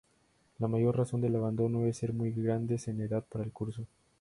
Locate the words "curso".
3.51-3.85